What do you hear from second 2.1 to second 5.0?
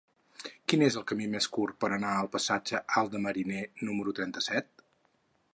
al passatge Alt de Mariner número trenta-set?